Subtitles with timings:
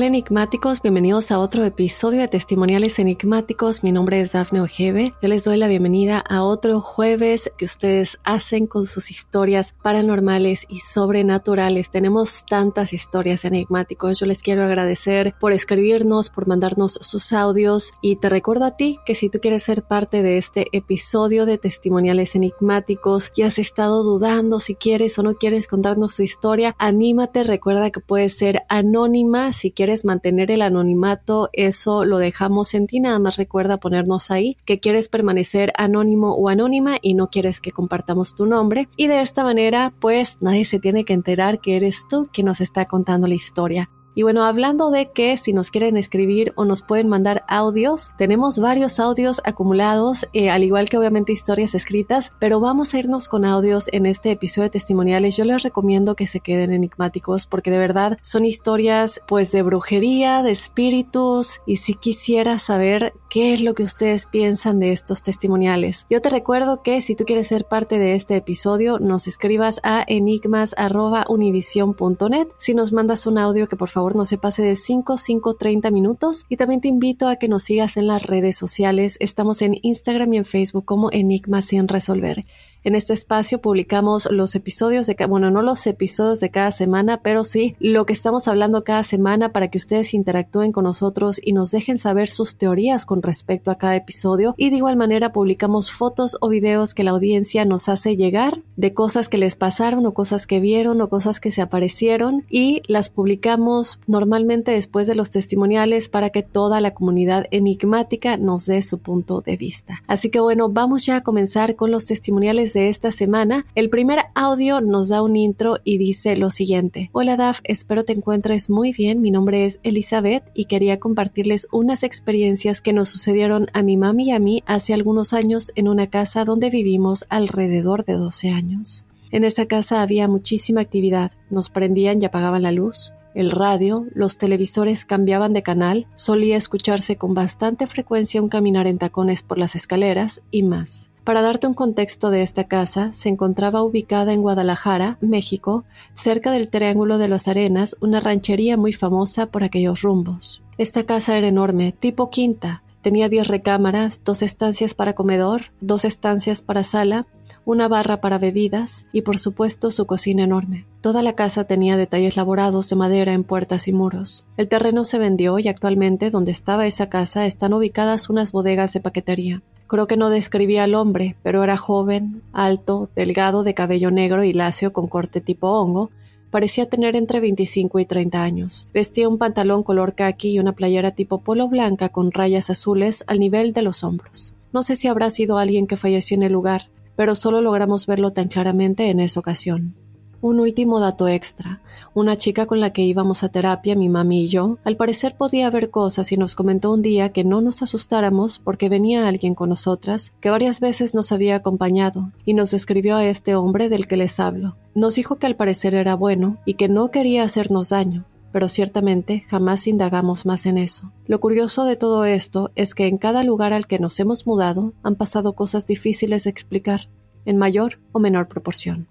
[0.00, 3.82] Hola enigmáticos, bienvenidos a otro episodio de Testimoniales Enigmáticos.
[3.84, 5.12] Mi nombre es Dafne Ojeve.
[5.20, 10.64] Yo les doy la bienvenida a otro jueves que ustedes hacen con sus historias paranormales
[10.70, 11.90] y sobrenaturales.
[11.90, 14.18] Tenemos tantas historias enigmáticos.
[14.18, 19.00] Yo les quiero agradecer por escribirnos, por mandarnos sus audios y te recuerdo a ti
[19.04, 24.02] que si tú quieres ser parte de este episodio de Testimoniales Enigmáticos y has estado
[24.02, 29.52] dudando si quieres o no quieres contarnos su historia, anímate, recuerda que puedes ser anónima
[29.52, 33.00] si quieres mantener el anonimato, eso lo dejamos en ti.
[33.00, 37.72] Nada más recuerda ponernos ahí que quieres permanecer anónimo o anónima y no quieres que
[37.72, 38.88] compartamos tu nombre.
[38.96, 42.60] Y de esta manera, pues nadie se tiene que enterar que eres tú quien nos
[42.60, 43.90] está contando la historia.
[44.14, 48.58] Y bueno, hablando de que si nos quieren escribir o nos pueden mandar audios, tenemos
[48.58, 53.44] varios audios acumulados, eh, al igual que obviamente historias escritas, pero vamos a irnos con
[53.44, 55.36] audios en este episodio de testimoniales.
[55.36, 60.42] Yo les recomiendo que se queden enigmáticos porque de verdad son historias pues de brujería,
[60.42, 66.06] de espíritus y si quisiera saber qué es lo que ustedes piensan de estos testimoniales.
[66.10, 70.04] Yo te recuerdo que si tú quieres ser parte de este episodio, nos escribas a
[70.06, 72.48] enigmas.univision.net.
[72.58, 75.90] Si nos mandas un audio que por favor no se pase de 5, 5, 30
[75.90, 76.46] minutos.
[76.48, 79.16] Y también te invito a que nos sigas en las redes sociales.
[79.20, 82.44] Estamos en Instagram y en Facebook como Enigma sin resolver.
[82.82, 87.44] En este espacio publicamos los episodios de, bueno, no los episodios de cada semana, pero
[87.44, 91.72] sí lo que estamos hablando cada semana para que ustedes interactúen con nosotros y nos
[91.72, 94.54] dejen saber sus teorías con respecto a cada episodio.
[94.56, 98.94] Y de igual manera publicamos fotos o videos que la audiencia nos hace llegar de
[98.94, 103.10] cosas que les pasaron o cosas que vieron o cosas que se aparecieron y las
[103.10, 109.00] publicamos normalmente después de los testimoniales para que toda la comunidad enigmática nos dé su
[109.00, 110.02] punto de vista.
[110.06, 113.66] Así que bueno, vamos ya a comenzar con los testimoniales de esta semana.
[113.74, 117.10] El primer audio nos da un intro y dice lo siguiente.
[117.12, 119.20] Hola Daf, espero te encuentres muy bien.
[119.20, 124.28] Mi nombre es Elizabeth y quería compartirles unas experiencias que nos sucedieron a mi mami
[124.28, 129.04] y a mí hace algunos años en una casa donde vivimos alrededor de 12 años.
[129.30, 131.32] En esa casa había muchísima actividad.
[131.50, 133.12] Nos prendían y apagaban la luz.
[133.32, 138.98] El radio, los televisores cambiaban de canal, solía escucharse con bastante frecuencia un caminar en
[138.98, 141.09] tacones por las escaleras y más.
[141.24, 146.70] Para darte un contexto de esta casa, se encontraba ubicada en Guadalajara, México, cerca del
[146.70, 150.62] Triángulo de las Arenas, una ranchería muy famosa por aquellos rumbos.
[150.78, 152.82] Esta casa era enorme, tipo quinta.
[153.02, 157.26] Tenía diez recámaras, dos estancias para comedor, dos estancias para sala,
[157.64, 160.86] una barra para bebidas y por supuesto su cocina enorme.
[161.00, 164.44] Toda la casa tenía detalles laborados de madera en puertas y muros.
[164.56, 169.00] El terreno se vendió y actualmente donde estaba esa casa están ubicadas unas bodegas de
[169.00, 169.62] paquetería.
[169.90, 174.52] Creo que no describía al hombre, pero era joven, alto, delgado, de cabello negro y
[174.52, 176.10] lacio con corte tipo hongo.
[176.50, 178.86] Parecía tener entre 25 y 30 años.
[178.94, 183.40] Vestía un pantalón color khaki y una playera tipo polo blanca con rayas azules al
[183.40, 184.54] nivel de los hombros.
[184.72, 186.82] No sé si habrá sido alguien que falleció en el lugar,
[187.16, 189.96] pero solo logramos verlo tan claramente en esa ocasión.
[190.42, 191.82] Un último dato extra.
[192.14, 195.68] Una chica con la que íbamos a terapia, mi mami y yo, al parecer podía
[195.68, 199.68] ver cosas y nos comentó un día que no nos asustáramos porque venía alguien con
[199.68, 204.16] nosotras que varias veces nos había acompañado y nos describió a este hombre del que
[204.16, 204.76] les hablo.
[204.94, 209.44] Nos dijo que al parecer era bueno y que no quería hacernos daño, pero ciertamente
[209.46, 211.12] jamás indagamos más en eso.
[211.26, 214.94] Lo curioso de todo esto es que en cada lugar al que nos hemos mudado
[215.02, 217.10] han pasado cosas difíciles de explicar,
[217.44, 219.06] en mayor o menor proporción.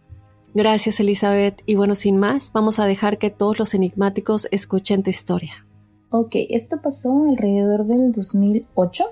[0.53, 5.11] Gracias Elizabeth y bueno, sin más, vamos a dejar que todos los enigmáticos escuchen tu
[5.11, 5.65] historia.
[6.09, 9.03] Ok, esto pasó alrededor del 2008.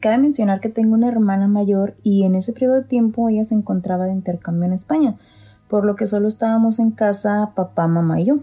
[0.00, 3.54] Cabe mencionar que tengo una hermana mayor y en ese periodo de tiempo ella se
[3.54, 5.16] encontraba de intercambio en España,
[5.68, 8.40] por lo que solo estábamos en casa papá, mamá y yo.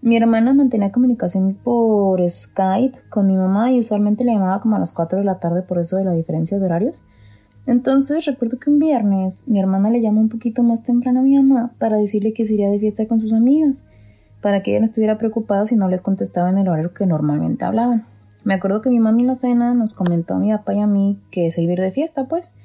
[0.00, 4.78] Mi hermana mantenía comunicación por Skype con mi mamá y usualmente le llamaba como a
[4.78, 7.04] las 4 de la tarde por eso de la diferencia de horarios.
[7.68, 11.36] Entonces recuerdo que un viernes mi hermana le llamó un poquito más temprano a mi
[11.36, 13.84] mamá para decirle que se iría de fiesta con sus amigas,
[14.40, 17.66] para que ella no estuviera preocupada si no le contestaba en el horario que normalmente
[17.66, 18.06] hablaban.
[18.42, 20.86] Me acuerdo que mi mamá en la cena nos comentó a mi papá y a
[20.86, 22.56] mí que se iba de fiesta, pues.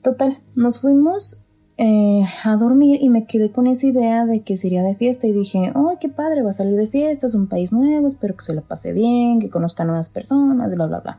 [0.00, 1.42] Total, nos fuimos
[1.76, 5.32] eh, a dormir y me quedé con esa idea de que sería de fiesta y
[5.32, 6.40] dije, ¡ay, qué padre!
[6.40, 9.40] Va a salir de fiesta, es un país nuevo, espero que se lo pase bien,
[9.40, 11.18] que conozca nuevas personas, bla, bla, bla.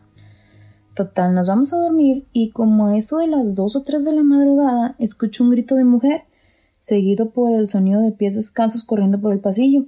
[0.99, 4.11] Total, nos vamos a dormir y como a eso de las 2 o 3 de
[4.11, 6.23] la madrugada escucho un grito de mujer,
[6.79, 9.85] seguido por el sonido de pies descalzos corriendo por el pasillo.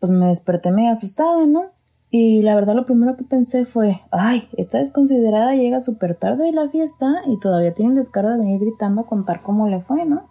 [0.00, 1.66] Pues me desperté medio asustada, ¿no?
[2.10, 6.52] Y la verdad lo primero que pensé fue, ay, esta desconsiderada llega súper tarde de
[6.52, 10.04] la fiesta y todavía tiene el descaro de venir gritando a contar cómo le fue,
[10.04, 10.26] ¿no?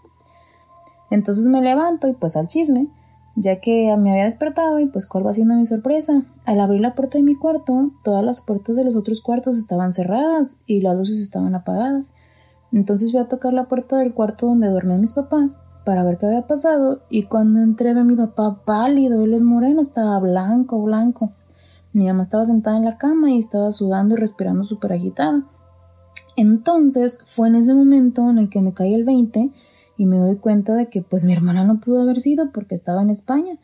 [1.10, 2.90] Entonces me levanto y pues al chisme,
[3.36, 6.24] ya que me había despertado y pues cuál va siendo mi sorpresa.
[6.46, 9.94] Al abrir la puerta de mi cuarto, todas las puertas de los otros cuartos estaban
[9.94, 12.14] cerradas y las luces estaban apagadas.
[12.72, 16.28] Entonces fui a tocar la puerta del cuarto donde duermen mis papás para ver qué
[16.28, 21.32] había pasado y cuando entré a mi papá pálido, él es moreno, estaba blanco, blanco.
[21.94, 25.44] Mi mamá estaba sentada en la cama y estaba sudando y respirando súper agitada.
[26.36, 29.52] Entonces fue en ese momento en el que me caí el 20
[30.02, 33.04] y me doy cuenta de que pues mi hermana no pudo haber sido porque estaba
[33.04, 33.60] en España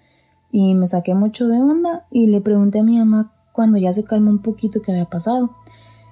[0.51, 4.04] y me saqué mucho de onda y le pregunté a mi mamá cuando ya se
[4.04, 5.56] calmó un poquito qué había pasado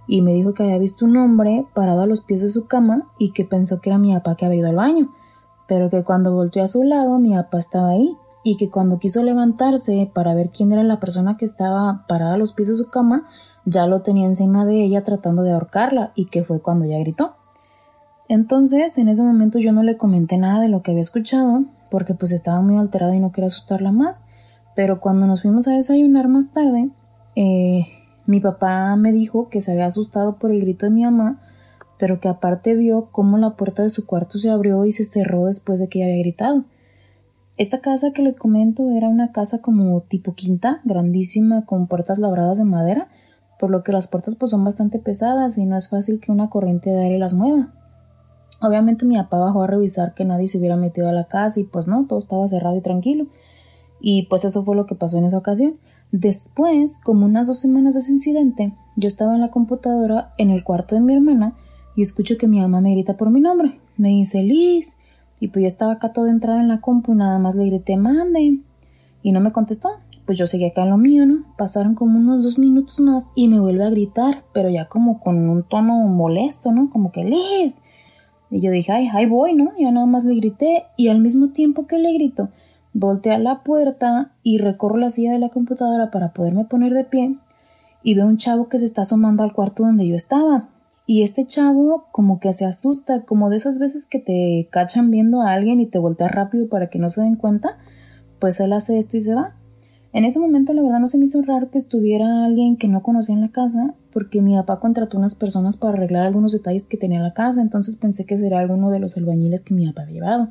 [0.07, 3.07] y me dijo que había visto un hombre parado a los pies de su cama
[3.19, 5.13] y que pensó que era mi papá que había ido al baño,
[5.67, 9.21] pero que cuando volteó a su lado mi papá estaba ahí y que cuando quiso
[9.21, 12.89] levantarse para ver quién era la persona que estaba parada a los pies de su
[12.89, 13.27] cama,
[13.63, 17.35] ya lo tenía encima de ella tratando de ahorcarla y que fue cuando ella gritó.
[18.27, 22.15] Entonces, en ese momento yo no le comenté nada de lo que había escuchado, porque
[22.15, 24.25] pues estaba muy alterado y no quería asustarla más,
[24.75, 26.89] pero cuando nos fuimos a desayunar más tarde,
[27.35, 27.87] eh,
[28.25, 31.39] mi papá me dijo que se había asustado por el grito de mi mamá,
[31.97, 35.45] pero que aparte vio cómo la puerta de su cuarto se abrió y se cerró
[35.45, 36.65] después de que ella había gritado.
[37.57, 42.57] Esta casa que les comento era una casa como tipo quinta, grandísima, con puertas labradas
[42.57, 43.07] de madera,
[43.59, 46.49] por lo que las puertas pues son bastante pesadas y no es fácil que una
[46.49, 47.71] corriente de aire las mueva.
[48.67, 51.63] Obviamente mi papá bajó a revisar que nadie se hubiera metido a la casa y
[51.63, 53.27] pues no, todo estaba cerrado y tranquilo.
[53.99, 55.75] Y pues eso fue lo que pasó en esa ocasión.
[56.11, 60.63] Después, como unas dos semanas de ese incidente, yo estaba en la computadora en el
[60.63, 61.55] cuarto de mi hermana
[61.95, 63.79] y escucho que mi mamá me grita por mi nombre.
[63.97, 64.97] Me dice Liz.
[65.39, 67.97] Y pues yo estaba acá toda entrada en la compu y nada más le grité,
[67.97, 68.59] mande.
[69.21, 69.89] Y no me contestó.
[70.25, 71.43] Pues yo seguí acá en lo mío, ¿no?
[71.57, 75.49] Pasaron como unos dos minutos más y me vuelve a gritar, pero ya como con
[75.49, 76.89] un tono molesto, ¿no?
[76.89, 77.81] Como que, Liz.
[78.49, 79.71] Y yo dije, ay, ahí voy, ¿no?
[79.77, 82.49] Ya nada más le grité y al mismo tiempo que le grito,
[82.93, 87.03] volteé a la puerta y recorro la silla de la computadora para poderme poner de
[87.03, 87.37] pie
[88.03, 90.69] y veo un chavo que se está asomando al cuarto donde yo estaba.
[91.07, 95.41] Y este chavo como que se asusta, como de esas veces que te cachan viendo
[95.41, 97.77] a alguien y te voltea rápido para que no se den cuenta,
[98.39, 99.55] pues él hace esto y se va.
[100.15, 103.03] En ese momento la verdad no se me hizo raro que estuviera alguien que no
[103.03, 106.95] conocía en la casa, porque mi papá contrató unas personas para arreglar algunos detalles que
[106.95, 110.03] tenía en la casa, entonces pensé que sería alguno de los albañiles que mi papá
[110.03, 110.47] había llevado.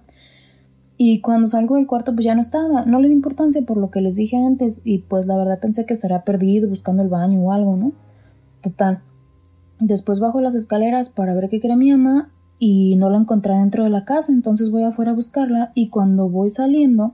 [0.98, 3.90] Y cuando salgo del cuarto pues ya no estaba, no le di importancia por lo
[3.90, 7.40] que les dije antes y pues la verdad pensé que estaría perdido buscando el baño
[7.40, 7.92] o algo, ¿no?
[8.60, 9.00] Total,
[9.80, 13.84] Después bajo las escaleras para ver qué quería mi mamá y no la encontré dentro
[13.84, 17.12] de la casa, entonces voy afuera a buscarla y cuando voy saliendo,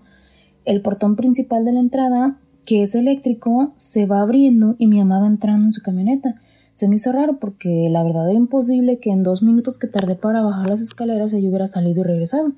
[0.64, 5.20] el portón principal de la entrada, que es eléctrico, se va abriendo y mi mamá
[5.20, 6.40] va entrando en su camioneta.
[6.72, 10.14] Se me hizo raro porque la verdad era imposible que en dos minutos que tardé
[10.14, 12.52] para bajar las escaleras ella hubiera salido y regresado.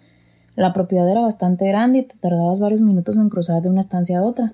[0.55, 4.19] La propiedad era bastante grande y te tardabas varios minutos en cruzar de una estancia
[4.19, 4.53] a otra.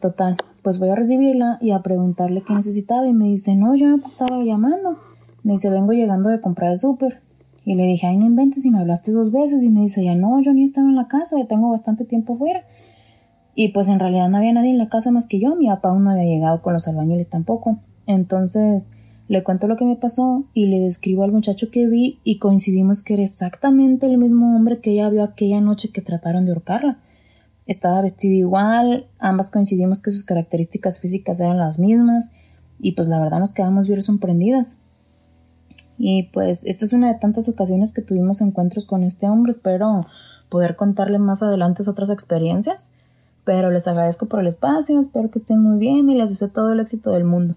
[0.00, 3.88] Total, pues voy a recibirla y a preguntarle qué necesitaba y me dice, no, yo
[3.88, 4.98] no te estaba llamando.
[5.42, 7.20] Me dice, vengo llegando de comprar el súper.
[7.64, 9.62] Y le dije, ay, no inventes y me hablaste dos veces.
[9.62, 12.36] Y me dice, ya no, yo ni estaba en la casa, ya tengo bastante tiempo
[12.36, 12.64] fuera.
[13.54, 15.90] Y pues en realidad no había nadie en la casa más que yo, mi papá
[15.90, 17.78] aún no había llegado con los albañiles tampoco.
[18.06, 18.92] Entonces
[19.28, 23.02] le cuento lo que me pasó y le describo al muchacho que vi y coincidimos
[23.02, 26.98] que era exactamente el mismo hombre que ella vio aquella noche que trataron de ahorcarla.
[27.66, 32.32] Estaba vestido igual, ambas coincidimos que sus características físicas eran las mismas
[32.80, 34.78] y pues la verdad nos quedamos bien sorprendidas.
[36.02, 40.06] Y pues esta es una de tantas ocasiones que tuvimos encuentros con este hombre, espero
[40.48, 42.92] poder contarle más adelante otras experiencias,
[43.44, 46.72] pero les agradezco por el espacio, espero que estén muy bien y les deseo todo
[46.72, 47.54] el éxito del mundo.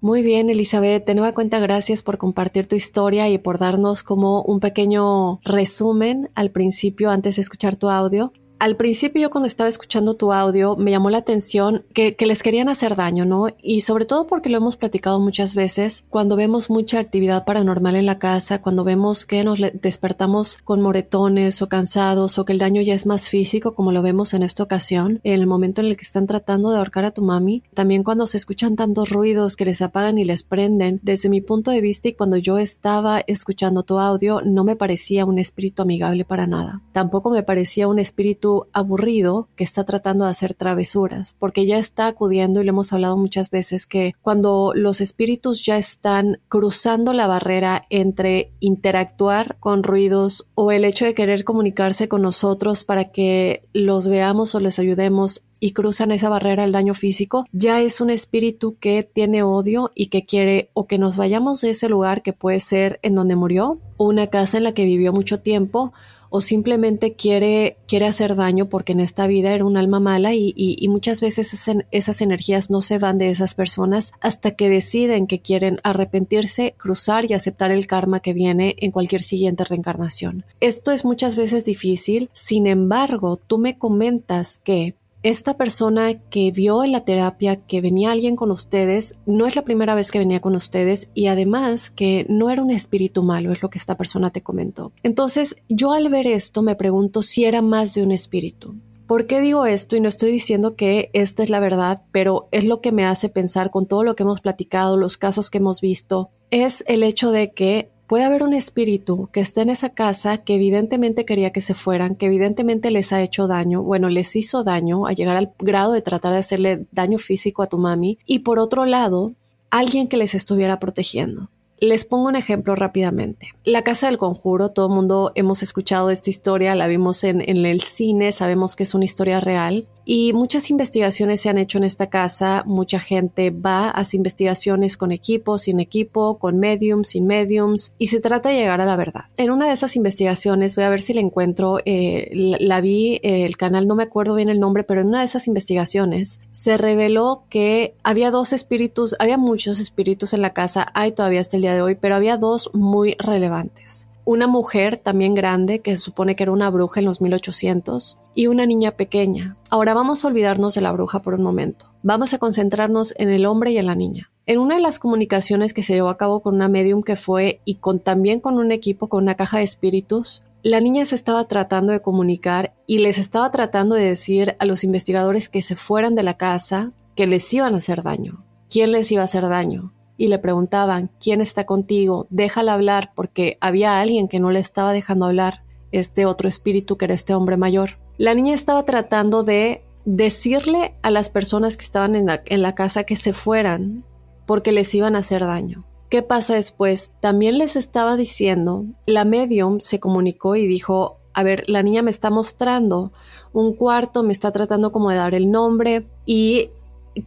[0.00, 1.04] Muy bien, Elizabeth.
[1.04, 6.30] De nueva cuenta, gracias por compartir tu historia y por darnos como un pequeño resumen
[6.36, 8.32] al principio antes de escuchar tu audio.
[8.58, 12.68] Al principio yo cuando estaba escuchando tu audio me llamó la atención que, les querían
[12.68, 13.46] hacer daño, ¿no?
[13.62, 18.04] Y sobre todo porque lo hemos platicado muchas veces, cuando vemos mucha actividad paranormal en
[18.04, 22.82] la casa, cuando vemos que nos despertamos con moretones o cansados o que el daño
[22.82, 25.96] ya es más físico como lo vemos en esta ocasión, en el momento en el
[25.96, 29.64] que están tratando de ahorcar a tu mami, también cuando se escuchan tantos ruidos que
[29.64, 33.84] les apagan y les prenden, desde mi punto de vista y cuando yo estaba escuchando
[33.84, 38.47] tu audio no me parecía un espíritu amigable para nada, tampoco me parecía un espíritu
[38.72, 43.16] aburrido que está tratando de hacer travesuras, porque ya está acudiendo y le hemos hablado
[43.16, 50.46] muchas veces que cuando los espíritus ya están cruzando la barrera entre interactuar con ruidos
[50.54, 55.42] o el hecho de querer comunicarse con nosotros para que los veamos o les ayudemos
[55.60, 60.06] y cruzan esa barrera del daño físico, ya es un espíritu que tiene odio y
[60.06, 63.78] que quiere o que nos vayamos de ese lugar que puede ser en donde murió
[63.96, 65.92] o una casa en la que vivió mucho tiempo
[66.30, 70.52] o simplemente quiere, quiere hacer daño porque en esta vida era un alma mala y,
[70.56, 75.40] y, muchas veces esas, energías no se van de esas personas hasta que deciden que
[75.40, 80.44] quieren arrepentirse, cruzar y aceptar el karma que viene en cualquier siguiente reencarnación.
[80.60, 86.84] Esto es muchas veces difícil, sin embargo, tú me comentas que esta persona que vio
[86.84, 90.40] en la terapia que venía alguien con ustedes, no es la primera vez que venía
[90.40, 94.30] con ustedes y además que no era un espíritu malo, es lo que esta persona
[94.30, 94.92] te comentó.
[95.02, 98.76] Entonces, yo al ver esto me pregunto si era más de un espíritu.
[99.08, 99.96] ¿Por qué digo esto?
[99.96, 103.30] Y no estoy diciendo que esta es la verdad, pero es lo que me hace
[103.30, 107.30] pensar con todo lo que hemos platicado, los casos que hemos visto, es el hecho
[107.30, 111.60] de que Puede haber un espíritu que esté en esa casa que evidentemente quería que
[111.60, 115.52] se fueran, que evidentemente les ha hecho daño, bueno, les hizo daño a llegar al
[115.58, 119.34] grado de tratar de hacerle daño físico a tu mami, y por otro lado,
[119.68, 121.50] alguien que les estuviera protegiendo.
[121.80, 123.48] Les pongo un ejemplo rápidamente.
[123.62, 127.66] La Casa del Conjuro, todo el mundo hemos escuchado esta historia, la vimos en, en,
[127.66, 129.86] el cine, sabemos que es una historia real.
[130.10, 135.12] Y muchas investigaciones se han hecho en esta casa, mucha gente va, hace investigaciones con
[135.12, 139.24] equipo, sin equipo, con mediums, sin mediums, y se trata de llegar a la verdad.
[139.36, 143.44] En una de esas investigaciones, voy a ver si la encuentro, eh, la, vi, eh,
[143.44, 146.78] el canal, no me acuerdo bien el nombre, pero en una de esas investigaciones se
[146.78, 151.62] reveló que había dos espíritus, había muchos espíritus en la casa, hay todavía hasta el
[151.64, 156.36] día de hoy, pero había dos muy relevantes una mujer también grande, que se supone
[156.36, 159.56] que era una bruja en los 1800, y una niña pequeña.
[159.70, 161.94] Ahora vamos a olvidarnos de la bruja por un momento.
[162.02, 164.30] Vamos a concentrarnos en el hombre y en la niña.
[164.44, 167.62] En una de las comunicaciones que se llevó a cabo con una medium que fue
[167.64, 171.48] y con también con un equipo con una caja de espíritus, la niña se estaba
[171.48, 176.14] tratando de comunicar y les estaba tratando de decir a los investigadores que se fueran
[176.14, 178.44] de la casa, que les iban a hacer daño.
[178.68, 179.94] ¿Quién les iba a hacer daño?
[180.18, 182.26] Y le preguntaban, ¿quién está contigo?
[182.28, 187.06] Déjala hablar porque había alguien que no le estaba dejando hablar, este otro espíritu que
[187.06, 188.00] era este hombre mayor.
[188.18, 193.14] La niña estaba tratando de decirle a las personas que estaban en la, casa que
[193.14, 194.04] se fueran
[194.44, 195.84] porque les iban a hacer daño.
[196.10, 197.12] ¿Qué pasa después?
[197.20, 202.10] También les estaba diciendo, la medium se comunicó y dijo, a ver, la niña me
[202.10, 203.12] está mostrando
[203.52, 206.70] un cuarto, me está tratando como de dar el nombre y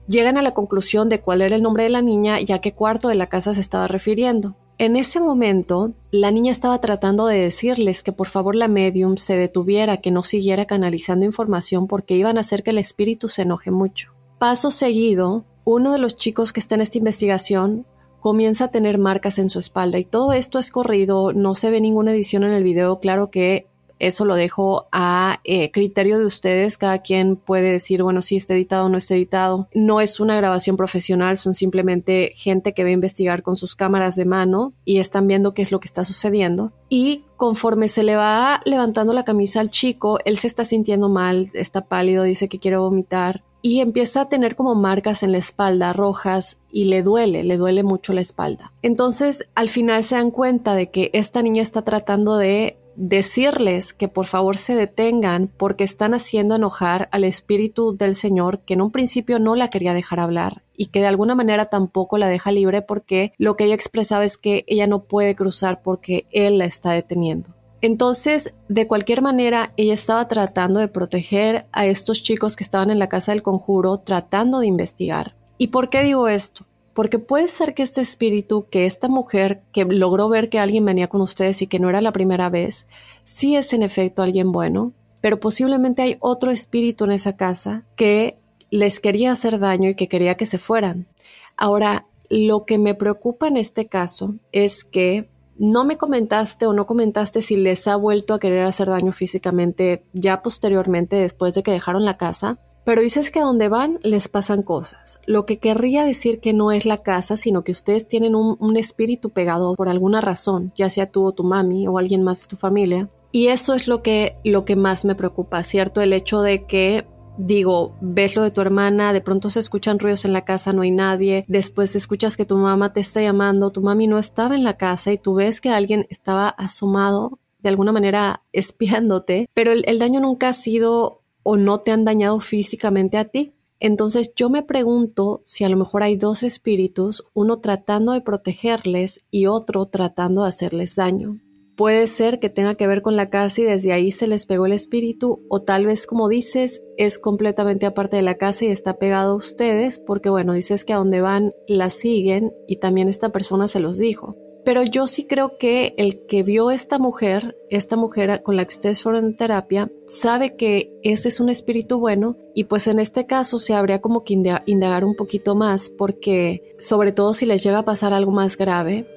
[0.07, 2.73] llegan a la conclusión de cuál era el nombre de la niña y a qué
[2.73, 4.55] cuarto de la casa se estaba refiriendo.
[4.77, 9.37] En ese momento, la niña estaba tratando de decirles que por favor la medium se
[9.37, 13.69] detuviera, que no siguiera canalizando información porque iban a hacer que el espíritu se enoje
[13.69, 14.13] mucho.
[14.39, 17.85] Paso seguido, uno de los chicos que está en esta investigación
[18.19, 21.81] comienza a tener marcas en su espalda y todo esto es corrido, no se ve
[21.81, 23.67] ninguna edición en el video, claro que
[24.01, 26.77] eso lo dejo a eh, criterio de ustedes.
[26.77, 29.67] Cada quien puede decir, bueno, si está editado o no está editado.
[29.73, 34.15] No es una grabación profesional, son simplemente gente que va a investigar con sus cámaras
[34.15, 36.73] de mano y están viendo qué es lo que está sucediendo.
[36.89, 41.49] Y conforme se le va levantando la camisa al chico, él se está sintiendo mal,
[41.53, 45.93] está pálido, dice que quiere vomitar y empieza a tener como marcas en la espalda
[45.93, 48.73] rojas y le duele, le duele mucho la espalda.
[48.81, 54.07] Entonces al final se dan cuenta de que esta niña está tratando de decirles que
[54.07, 58.91] por favor se detengan porque están haciendo enojar al Espíritu del Señor que en un
[58.91, 62.81] principio no la quería dejar hablar y que de alguna manera tampoco la deja libre
[62.81, 66.91] porque lo que ella expresaba es que ella no puede cruzar porque Él la está
[66.91, 67.55] deteniendo.
[67.81, 72.99] Entonces, de cualquier manera, ella estaba tratando de proteger a estos chicos que estaban en
[72.99, 75.35] la casa del conjuro, tratando de investigar.
[75.57, 76.65] ¿Y por qué digo esto?
[76.93, 81.07] Porque puede ser que este espíritu, que esta mujer que logró ver que alguien venía
[81.07, 82.85] con ustedes y que no era la primera vez,
[83.23, 88.37] sí es en efecto alguien bueno, pero posiblemente hay otro espíritu en esa casa que
[88.71, 91.07] les quería hacer daño y que quería que se fueran.
[91.55, 96.87] Ahora, lo que me preocupa en este caso es que No me comentaste o no
[96.87, 101.69] comentaste si les ha vuelto a querer hacer daño físicamente ya posteriormente después de que
[101.71, 102.57] dejaron la casa,
[102.91, 106.85] pero dices que donde van les pasan cosas, lo que querría decir que no es
[106.85, 111.23] la casa, sino que ustedes tienen un, espíritu pegado por alguna razón, ya sea tú
[111.23, 113.09] o tu mami o alguien más de tu familia.
[113.31, 116.01] Y eso es lo que, lo que más me preocupa, ¿cierto?
[116.01, 117.07] El hecho de que
[117.37, 120.81] digo, ves lo de tu hermana, de pronto se escuchan ruidos en la casa, no
[120.81, 124.65] hay nadie, después escuchas que tu mamá te está llamando, tu mami no estaba en
[124.65, 129.99] la casa y tú ves que alguien estaba asomado de alguna manera espiándote, pero el
[129.99, 133.53] daño nunca ha sido o no te han dañado físicamente a ti.
[133.79, 139.21] Entonces yo me pregunto si a lo mejor hay dos espíritus, uno tratando de protegerles
[139.31, 141.39] y otro tratando de hacerles daño.
[141.75, 144.67] Puede ser que tenga que ver con la casa y desde ahí se les pegó
[144.67, 148.99] el espíritu o tal vez como dices es completamente aparte de la casa y está
[148.99, 153.29] pegado a ustedes porque bueno, dices que a donde van la siguen y también esta
[153.29, 154.35] persona se los dijo.
[154.63, 158.73] Pero yo sí creo que el que vio esta mujer, esta mujer con la que
[158.75, 163.25] ustedes fueron en terapia, sabe que ese es un espíritu bueno y pues en este
[163.25, 167.79] caso se habría como que indagar un poquito más porque sobre todo si les llega
[167.79, 169.07] a pasar algo más grave,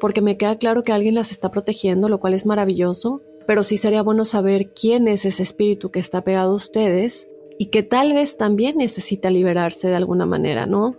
[0.00, 3.76] porque me queda claro que alguien las está protegiendo, lo cual es maravilloso, pero sí
[3.76, 7.28] sería bueno saber quién es ese espíritu que está pegado a ustedes
[7.58, 10.96] y que tal vez también necesita liberarse de alguna manera, ¿no?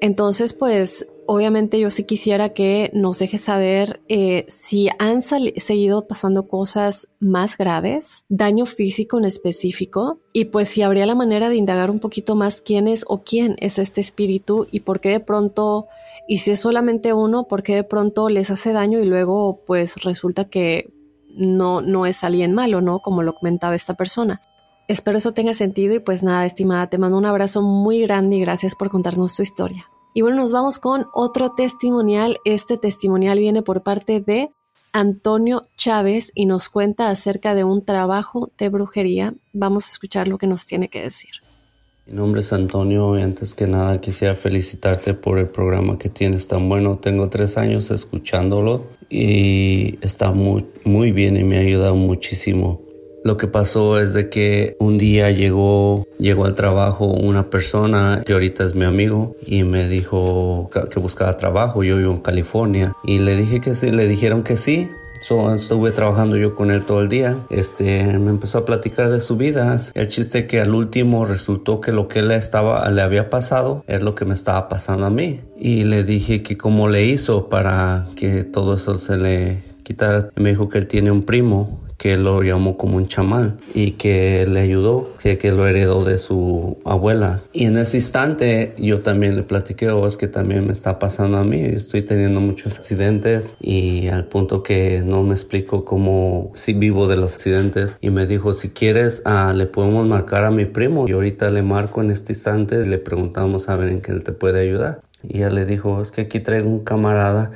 [0.00, 6.48] Entonces, pues obviamente yo sí quisiera que nos deje saber eh, si han seguido pasando
[6.48, 11.88] cosas más graves, daño físico en específico, y pues si habría la manera de indagar
[11.88, 15.86] un poquito más quién es o quién es este espíritu y por qué de pronto
[16.26, 20.02] y si es solamente uno, ¿por qué de pronto les hace daño y luego pues
[20.02, 20.92] resulta que
[21.28, 22.98] no, no es alguien malo, ¿no?
[22.98, 24.42] Como lo comentaba esta persona.
[24.88, 28.40] Espero eso tenga sentido y pues nada, estimada, te mando un abrazo muy grande y
[28.40, 29.86] gracias por contarnos tu historia.
[30.12, 32.38] Y bueno, nos vamos con otro testimonial.
[32.44, 34.50] Este testimonial viene por parte de
[34.92, 39.34] Antonio Chávez y nos cuenta acerca de un trabajo de brujería.
[39.52, 41.30] Vamos a escuchar lo que nos tiene que decir.
[42.06, 46.48] Mi nombre es Antonio y antes que nada quisiera felicitarte por el programa que tienes
[46.48, 46.98] tan bueno.
[46.98, 52.80] Tengo tres años escuchándolo y está muy, muy bien y me ha ayudado muchísimo.
[53.24, 58.32] Lo que pasó es de que un día llegó, llegó al trabajo una persona que
[58.32, 61.82] ahorita es mi amigo y me dijo que buscaba trabajo.
[61.84, 64.88] Yo vivo en California y le dije que sí, le dijeron que sí
[65.20, 67.36] So, estuve trabajando yo con él todo el día.
[67.50, 69.76] Este, me empezó a platicar de su vida.
[69.92, 74.00] El chiste que al último resultó que lo que él estaba, le había pasado es
[74.00, 75.42] lo que me estaba pasando a mí.
[75.58, 80.30] Y le dije que cómo le hizo para que todo eso se le quitara.
[80.36, 84.46] Me dijo que él tiene un primo que lo llamó como un chamán y que
[84.46, 87.42] le ayudó, que, que lo heredó de su abuela.
[87.52, 91.36] Y en ese instante yo también le platiqué, oh, es que también me está pasando
[91.36, 96.72] a mí, estoy teniendo muchos accidentes y al punto que no me explico cómo si
[96.72, 100.64] vivo de los accidentes y me dijo, si quieres, ah, le podemos marcar a mi
[100.64, 104.32] primo y ahorita le marco en este instante, le preguntamos a ver en qué te
[104.32, 105.02] puede ayudar.
[105.22, 107.50] Y ella le dijo, es que aquí traigo un camarada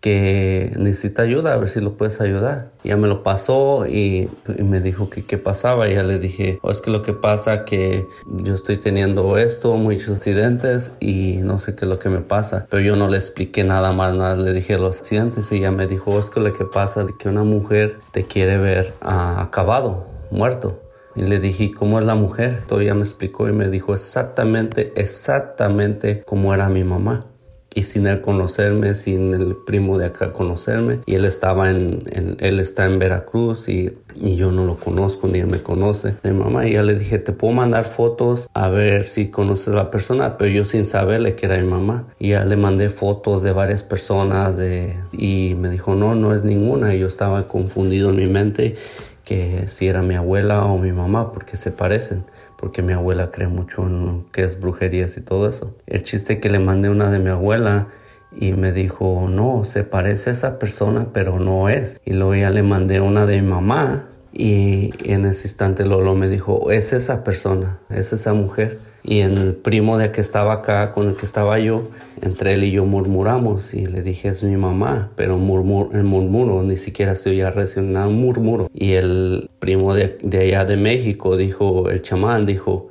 [0.00, 2.70] que necesita ayuda, a ver si lo puedes ayudar.
[2.84, 4.28] Ya me lo pasó y,
[4.64, 5.88] me dijo que qué pasaba.
[5.88, 9.76] Y ya le dije, oh, es que lo que pasa que yo estoy teniendo esto,
[9.76, 12.66] muchos accidentes y no sé qué es lo que me pasa.
[12.70, 15.86] Pero yo no le expliqué nada más, nada le dije los accidentes y ella me
[15.86, 20.06] dijo, oh, es que lo que pasa es que una mujer te quiere ver acabado,
[20.30, 20.80] muerto.
[21.16, 22.62] Y le dije, ¿cómo es la mujer?
[22.66, 27.20] Todavía me explicó y me dijo exactamente, exactamente cómo era mi mamá
[27.74, 31.00] y sin él conocerme, sin el primo de acá conocerme.
[31.06, 32.02] Y él estaba en,
[32.40, 36.14] él está en Veracruz y, y, yo no lo conozco ni él me conoce.
[36.24, 39.76] Mi mamá y ya le dije, te puedo mandar fotos a ver si conoces a
[39.76, 42.06] la persona, pero yo sin saberle que era mi mamá.
[42.18, 46.44] Y ya le mandé fotos de varias personas de, y me dijo, no, no es
[46.44, 46.94] ninguna.
[46.94, 48.74] Y yo estaba confundido en mi mente
[49.24, 52.24] que si era mi abuela o mi mamá porque se parecen
[52.60, 55.74] porque mi abuela cree mucho en que es brujerías y todo eso.
[55.86, 57.88] El chiste que le mandé una de mi abuela
[58.36, 62.02] y me dijo, no, se parece a esa persona, pero no es.
[62.04, 66.28] Y luego ya le mandé una de mi mamá y en ese instante Lolo me
[66.28, 68.78] dijo, es esa persona, es esa mujer.
[69.02, 71.88] Y el primo de que estaba acá, con el que estaba yo,
[72.20, 76.62] entre él y yo murmuramos y le dije es mi mamá, pero murmur, el murmuro
[76.62, 78.70] ni siquiera se oía reaccionar un murmuro.
[78.74, 82.89] Y el primo de, allá de México dijo, el chamán dijo,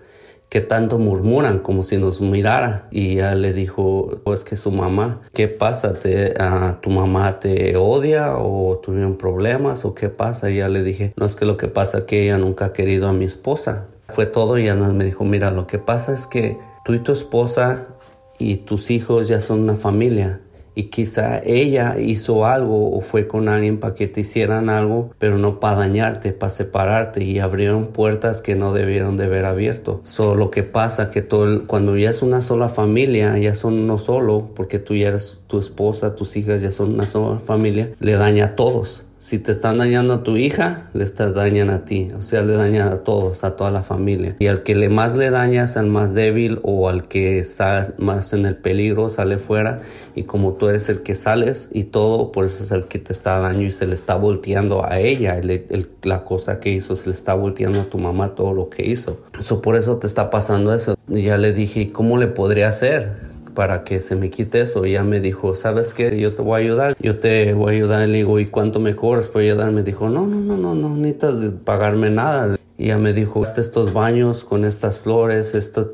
[0.49, 2.85] que tanto murmuran como si nos mirara.
[2.91, 6.33] Y ya le dijo pues que su mamá qué pasa ¿Te,
[6.81, 11.25] tu mamá te odia o tuvieron problemas o qué pasa y ya le dije no
[11.25, 14.25] es que lo que pasa es que ella nunca ha querido a mi esposa fue
[14.25, 17.83] todo y ya me dijo mira lo que pasa es que tú y tu esposa
[18.38, 20.41] y tus hijos ya son una familia
[20.80, 25.38] y quizá ella hizo algo o fue con alguien para que te hicieran algo, pero
[25.38, 30.00] no para dañarte, para separarte y abrieron puertas que no debieron de haber abierto.
[30.06, 33.98] Solo lo que pasa que todo cuando ya es una sola familia, ya son uno
[33.98, 38.13] solo, porque tú ya eres tu esposa, tus hijas ya son una sola familia, le
[38.13, 39.04] daña a todos.
[39.21, 42.10] Si te están dañando a tu hija, le estás dañando a ti.
[42.17, 44.38] O sea, le dañan a todos, a toda la familia.
[44.39, 48.32] Y al que le más le dañas, al más débil o al que está más
[48.32, 49.82] en el peligro, sale fuera.
[50.15, 53.12] Y como tú eres el que sales y todo, por eso es el que te
[53.12, 55.41] está dañando y se le está volteando a ella.
[56.03, 59.19] la cosa que hizo, se le está volteando a tu mamá todo lo que hizo.
[59.38, 60.95] Eso por eso te está pasando eso.
[61.08, 63.17] Ya le dije, ¿cómo le podría hacer?
[63.60, 64.86] Para que se me quite eso.
[64.86, 66.17] Y ella me dijo, ¿sabes qué?
[66.17, 66.95] Yo te voy a ayudar.
[67.02, 68.08] Yo te voy a ayudar.
[68.08, 69.74] Le digo, ¿y cuánto me cobras por ayudar?
[69.74, 72.56] Me dijo, no, no, no, no, no necesitas pagarme nada.
[72.78, 75.93] Y ella me dijo, estos baños con estas flores, esto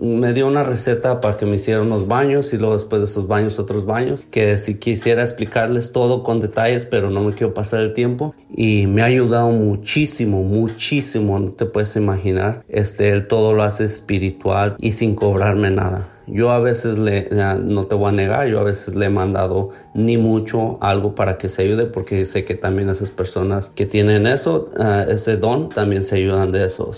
[0.00, 3.28] me dio una receta para que me hiciera unos baños y luego después de esos
[3.28, 7.82] baños otros baños, que si quisiera explicarles todo con detalles, pero no me quiero pasar
[7.82, 8.34] el tiempo.
[8.52, 12.64] Y me ha ayudado muchísimo, muchísimo, no te puedes imaginar.
[12.68, 16.08] Este, él todo lo hace espiritual y sin cobrarme nada.
[16.26, 17.28] Yo a veces le,
[17.62, 21.38] no te voy a negar, yo a veces le he mandado ni mucho algo para
[21.38, 25.68] que se ayude porque sé que también esas personas que tienen eso, ah, ese don,
[25.68, 26.90] también se ayudan de eso.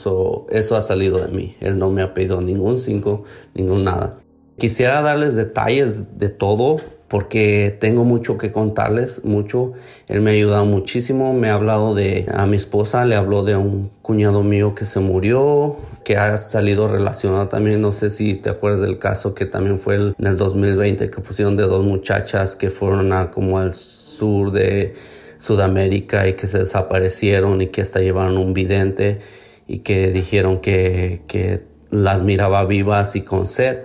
[0.50, 1.56] eso ha salido de mí.
[1.60, 4.18] Él no me ha pedido ningún cinco, ningún nada.
[4.56, 9.72] Quisiera darles detalles de todo porque tengo mucho que contarles, mucho.
[10.08, 13.56] Él me ha ayudado muchísimo, me ha hablado de, a mi esposa le habló de
[13.56, 15.76] un cuñado mío que se murió,
[16.08, 19.96] que ha salido relacionado también, no sé si te acuerdas del caso que también fue
[19.96, 24.94] en el 2020 que pusieron de dos muchachas que fueron a como al sur de
[25.36, 29.18] Sudamérica y que se desaparecieron y que hasta llevaron un vidente
[29.66, 33.80] y que dijeron que, que las miraba vivas y con sed.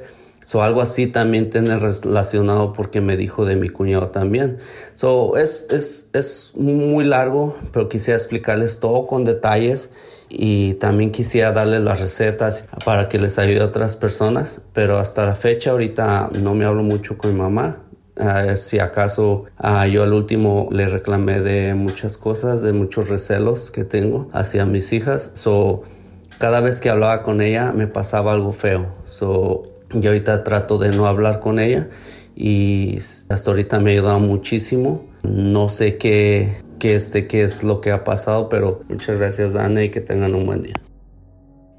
[0.45, 4.59] So, algo así también tiene relacionado porque me dijo de mi cuñado también.
[4.95, 9.89] So, es, es, es muy largo, pero quisiera explicarles todo con detalles
[10.29, 15.25] y también quisiera darle las recetas para que les ayude a otras personas, pero hasta
[15.25, 17.79] la fecha ahorita no me hablo mucho con mi mamá.
[18.15, 23.71] Ah, si acaso uh, yo al último le reclamé de muchas cosas, de muchos recelos
[23.71, 25.31] que tengo hacia mis hijas.
[25.33, 25.81] So,
[26.37, 28.93] cada vez que hablaba con ella me pasaba algo feo.
[29.05, 31.89] So, yo ahorita trato de no hablar con ella
[32.35, 32.97] y
[33.29, 35.05] hasta ahorita me ha ayudado muchísimo.
[35.23, 39.89] No sé qué, qué, este, es lo que ha pasado, pero muchas gracias Ana y
[39.89, 40.75] que tengan un buen día.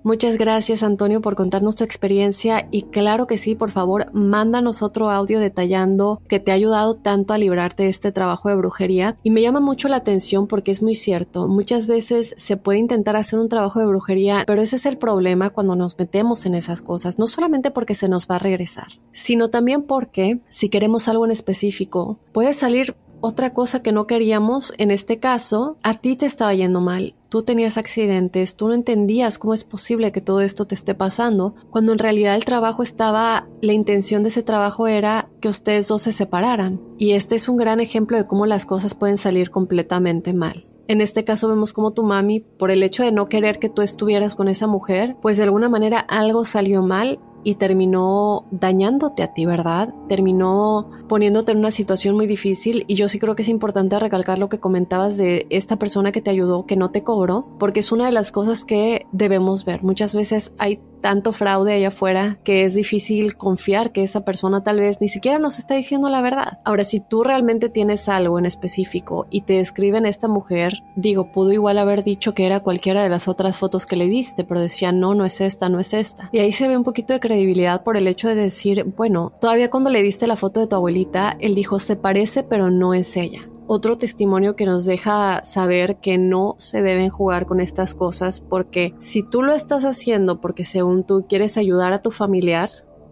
[0.02, 5.10] Muchas gracias Antonio por contarnos tu experiencia y claro que sí, por favor, mándanos otro
[5.10, 9.16] audio detallando que te ha ayudado tanto a librarte de este trabajo de brujería.
[9.22, 13.16] Y me llama mucho la atención porque es muy cierto, muchas veces se puede intentar
[13.16, 16.82] hacer un trabajo de brujería, pero ese es el problema cuando nos metemos en esas
[16.82, 21.24] cosas, no solamente porque se nos va a regresar, sino también porque si queremos algo
[21.24, 22.94] en específico, puede salir
[23.26, 27.42] otra cosa que no queríamos, en este caso, a ti te estaba yendo mal, tú
[27.42, 31.92] tenías accidentes, tú no entendías cómo es posible que todo esto te esté pasando, cuando
[31.92, 36.12] en realidad el trabajo estaba, la intención de ese trabajo era que ustedes dos se
[36.12, 36.82] separaran.
[36.98, 40.66] Y este es un gran ejemplo de cómo las cosas pueden salir completamente mal.
[40.86, 43.80] En este caso vemos como tu mami, por el hecho de no querer que tú
[43.80, 49.32] estuvieras con esa mujer, pues de alguna manera algo salió mal y terminó dañándote a
[49.32, 49.94] ti, ¿verdad?
[50.08, 54.38] Terminó poniéndote en una situación muy difícil y yo sí creo que es importante recalcar
[54.38, 57.92] lo que comentabas de esta persona que te ayudó, que no te cobró, porque es
[57.92, 59.82] una de las cosas que debemos ver.
[59.82, 64.78] Muchas veces hay tanto fraude allá afuera que es difícil confiar que esa persona tal
[64.78, 66.60] vez ni siquiera nos está diciendo la verdad.
[66.64, 71.52] Ahora, si tú realmente tienes algo en específico y te describen esta mujer, digo, pudo
[71.52, 74.92] igual haber dicho que era cualquiera de las otras fotos que le diste, pero decía,
[74.92, 76.30] no, no es esta, no es esta.
[76.32, 79.68] Y ahí se ve un poquito de credibilidad por el hecho de decir, bueno, todavía
[79.68, 83.14] cuando le diste la foto de tu abuelita, él dijo, se parece, pero no es
[83.18, 88.40] ella otro testimonio que nos deja saber que no se deben jugar con estas cosas
[88.40, 92.70] porque si tú lo estás haciendo porque según tú quieres ayudar a tu familiar,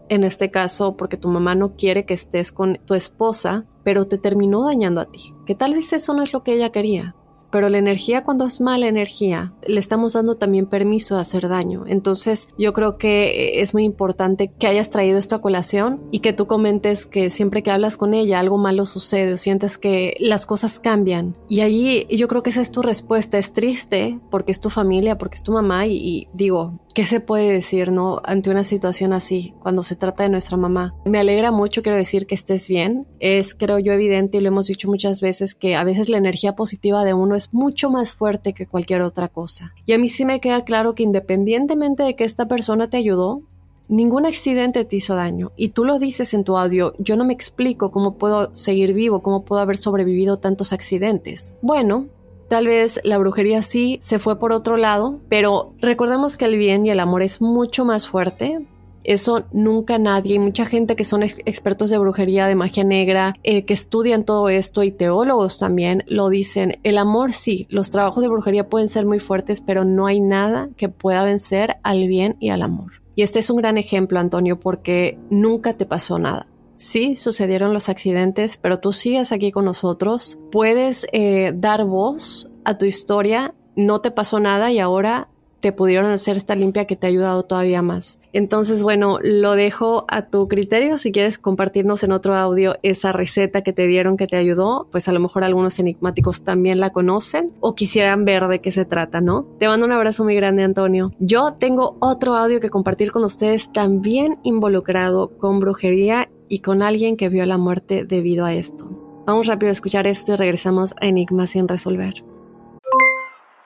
[0.09, 4.19] en este caso porque tu mamá no quiere que estés con tu esposa, pero te
[4.19, 7.17] terminó dañando a ti, que tal vez eso no es lo que ella quería
[7.53, 11.85] pero la energía cuando es mala energía, le estamos dando también permiso de hacer daño.
[11.87, 16.33] Entonces yo creo que es muy importante que hayas traído esto a colación y que
[16.33, 20.47] tú comentes que siempre que hablas con ella algo malo sucede o sientes que las
[20.47, 21.37] cosas cambian.
[21.49, 23.39] Y ahí yo creo que esa es tu respuesta.
[23.39, 27.21] Es triste porque es tu familia, porque es tu mamá y, y digo, ¿Qué se
[27.21, 30.95] puede decir, no, ante una situación así, cuando se trata de nuestra mamá?
[31.07, 33.07] Me alegra mucho, quiero decir, que estés bien.
[33.19, 36.55] Es, creo yo, evidente y lo hemos dicho muchas veces que a veces la energía
[36.55, 39.75] positiva de uno es mucho más fuerte que cualquier otra cosa.
[39.87, 43.43] Y a mí sí me queda claro que independientemente de que esta persona te ayudó,
[43.89, 45.53] ningún accidente te hizo daño.
[45.57, 49.23] Y tú lo dices en tu audio, yo no me explico cómo puedo seguir vivo,
[49.23, 51.55] cómo puedo haber sobrevivido tantos accidentes.
[51.63, 52.07] Bueno,
[52.53, 56.85] Tal vez la brujería sí se fue por otro lado, pero recordemos que el bien
[56.85, 58.61] y el amor es mucho más fuerte.
[59.05, 63.65] Eso nunca nadie, y mucha gente que son expertos de brujería, de magia negra, eh,
[63.65, 66.79] que estudian todo esto y teólogos también lo dicen.
[66.83, 70.69] El amor sí, los trabajos de brujería pueden ser muy fuertes, pero no hay nada
[70.77, 73.03] que pueda vencer al bien y al amor.
[73.15, 76.47] Y este es un gran ejemplo, Antonio, porque nunca te pasó nada.
[76.77, 82.77] Sí, sucedieron los accidentes, pero tú sigues aquí con nosotros, puedes eh, dar voz a
[82.77, 85.29] tu historia, no te pasó nada y ahora
[85.63, 88.19] te pudieron hacer esta limpia que te ha ayudado todavía más.
[88.33, 90.99] Entonces, bueno, lo dejo a tu criterio.
[90.99, 95.09] Si quieres compartirnos en otro audio esa receta que te dieron que te ayudó, pues
[95.09, 99.21] a lo mejor algunos enigmáticos también la conocen o quisieran ver de qué se trata,
[99.21, 99.47] ¿no?
[99.61, 101.13] Te mando un abrazo muy grande, Antonio.
[101.21, 107.17] Yo tengo otro audio que compartir con ustedes también involucrado con brujería y con alguien
[107.17, 109.23] que vio la muerte debido a esto.
[109.27, 112.15] Vamos rápido a escuchar esto y regresamos a Enigma sin resolver.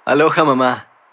[0.05, 0.87] Aloha mamá,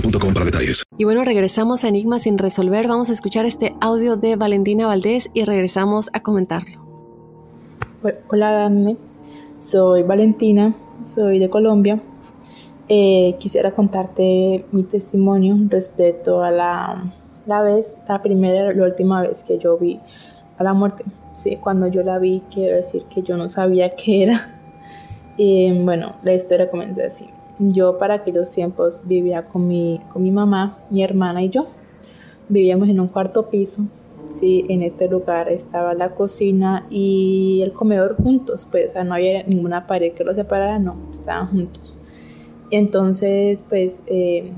[0.00, 0.84] detalles.
[0.98, 2.88] Y bueno, regresamos a Enigma sin resolver.
[2.88, 6.84] Vamos a escuchar este audio de Valentina Valdés y regresamos a comentarlo.
[8.28, 8.96] Hola, Dame.
[9.60, 12.00] Soy Valentina, soy de Colombia.
[12.88, 17.12] Eh, quisiera contarte mi testimonio respecto a la,
[17.46, 19.98] la vez, la primera, la última vez que yo vi
[20.58, 21.04] a la muerte.
[21.34, 24.52] Sí, cuando yo la vi, quiero decir que yo no sabía qué era.
[25.38, 27.26] Y bueno, la historia comienza así.
[27.58, 31.66] Yo para aquellos tiempos vivía con mi, con mi mamá, mi hermana y yo.
[32.48, 33.86] Vivíamos en un cuarto piso.
[34.28, 39.86] Sí, en este lugar estaba la cocina y el comedor juntos, pues no había ninguna
[39.86, 41.96] pared que los separara, no, estaban juntos.
[42.70, 44.52] Entonces, pues eh,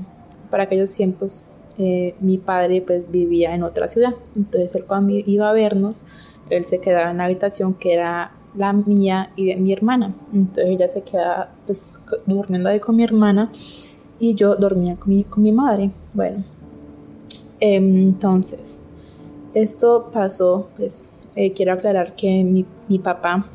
[0.49, 1.43] para aquellos tiempos
[1.77, 4.13] eh, mi padre pues vivía en otra ciudad.
[4.35, 6.05] Entonces él cuando iba a vernos,
[6.49, 10.13] él se quedaba en la habitación que era la mía y de mi hermana.
[10.33, 11.91] Entonces ella se quedaba pues
[12.25, 13.51] durmiendo ahí con mi hermana
[14.19, 15.91] y yo dormía con mi, con mi madre.
[16.13, 16.43] Bueno,
[17.59, 18.79] entonces,
[19.53, 21.03] esto pasó, pues
[21.35, 23.45] eh, quiero aclarar que mi, mi, papá,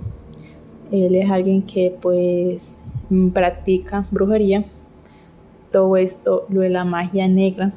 [0.90, 2.76] él es alguien que pues
[3.32, 4.64] practica brujería,
[5.70, 7.72] todo esto, lo de la magia negra.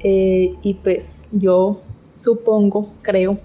[0.00, 1.80] Eh, y pues yo
[2.18, 3.38] supongo, creo,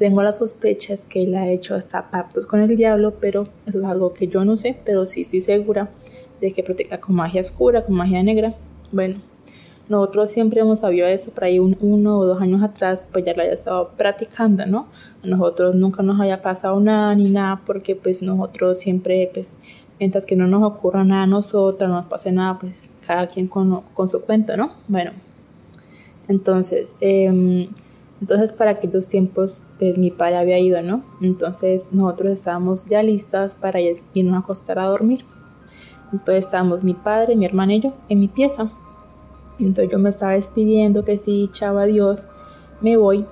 [0.00, 3.84] tengo las sospechas que él ha hecho hasta pactos con el diablo, pero eso es
[3.84, 5.90] algo que yo no sé, pero sí estoy segura
[6.40, 8.54] de que practica con magia oscura, con magia negra.
[8.92, 9.20] Bueno,
[9.90, 13.42] nosotros siempre hemos sabido eso, por ahí uno o dos años atrás, pues ya lo
[13.42, 14.86] haya estado practicando, ¿no?
[15.22, 19.58] A nosotros nunca nos haya pasado nada ni nada, porque pues nosotros siempre, pues,
[19.98, 23.48] mientras que no nos ocurra nada a nosotros, no nos pase nada, pues cada quien
[23.48, 24.70] con, con su cuento, ¿no?
[24.88, 25.10] Bueno,
[26.26, 27.68] entonces, eh,
[28.20, 31.02] entonces para aquellos tiempos pues mi padre había ido, ¿no?
[31.22, 35.24] Entonces nosotros estábamos ya listas para irnos a acostar a dormir.
[36.12, 38.70] Entonces estábamos mi padre, mi hermana y yo en mi pieza.
[39.58, 42.24] Entonces yo me estaba despidiendo que sí, chava Dios,
[42.80, 43.24] me voy.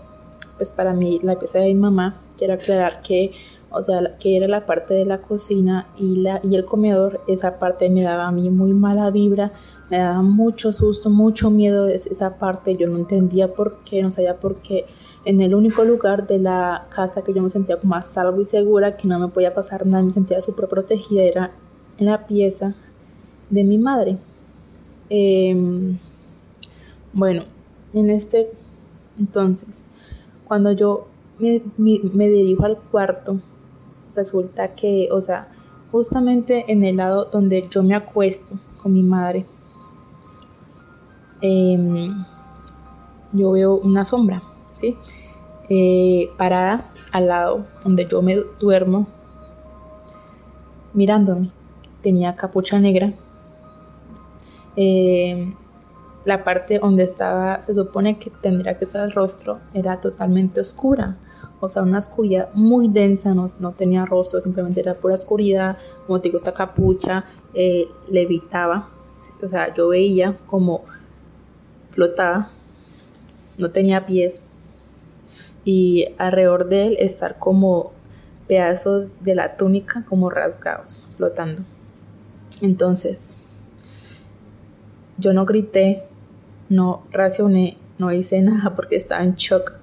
[0.57, 3.31] pues para mí la pieza de mi mamá, quiero aclarar que,
[3.70, 7.59] o sea, que era la parte de la cocina y, la, y el comedor, esa
[7.59, 9.52] parte me daba a mí muy mala vibra,
[9.90, 14.38] me daba mucho susto, mucho miedo esa parte, yo no entendía por qué, no sabía
[14.40, 14.87] por qué.
[15.24, 18.44] En el único lugar de la casa que yo me sentía como a salvo y
[18.44, 21.52] segura, que no me podía pasar nada, me sentía súper protegida, era
[21.98, 22.74] en la pieza
[23.50, 24.16] de mi madre.
[25.11, 25.98] Em,
[27.12, 27.44] bueno,
[27.92, 28.50] en este
[29.18, 29.83] entonces,
[30.44, 33.40] cuando yo me, dirijo al cuarto,
[34.18, 35.48] resulta que, o sea,
[35.92, 39.46] justamente en el lado donde yo me acuesto con mi madre,
[41.40, 42.24] em,
[43.33, 44.42] yo veo una sombra,
[44.74, 44.96] ¿sí?
[45.70, 49.07] Eh, parada al lado donde yo me duermo,
[50.94, 51.50] mirándome.
[52.02, 53.12] Tenía capucha negra.
[54.76, 55.52] Eh,
[56.24, 61.16] la parte donde estaba, se supone que tendría que ser el rostro, era totalmente oscura.
[61.61, 65.77] O sea, una oscuridad muy densa, no, tenía rostro, simplemente era pura oscuridad.
[66.07, 68.88] Como te digo, esta capucha eh, levitaba.
[69.42, 70.85] O sea, yo veía como
[71.90, 72.51] flotaba,
[73.57, 74.40] no tenía pies.
[75.64, 77.92] Y alrededor de él estar como
[78.47, 81.62] pedazos de la túnica como rasgados, flotando.
[82.62, 83.31] Entonces,
[85.18, 86.05] yo no grité,
[86.68, 89.75] no racioné, no hice nada porque estaba en shock.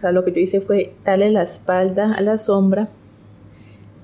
[0.00, 2.88] O sea, lo que yo hice fue darle la espalda a la sombra,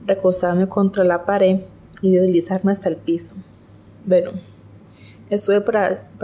[0.06, 1.60] recostarme contra la pared
[2.02, 3.34] y deslizarme hasta el piso.
[4.04, 4.32] Bueno,
[5.30, 5.78] estuve por,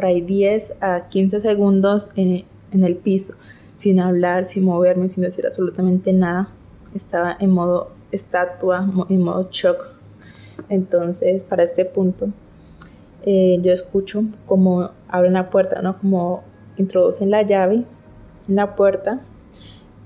[0.04, 3.32] ahí 10 a 15 segundos en, en el piso,
[3.78, 6.50] sin hablar, sin moverme, sin decir absolutamente nada.
[6.94, 9.88] Estaba en modo estatua, en modo shock.
[10.68, 12.28] Entonces, para este punto,
[13.22, 15.96] eh, yo escucho como abren la puerta, ¿no?
[15.96, 16.44] Como
[16.76, 17.84] introducen la llave
[18.48, 19.22] en la puerta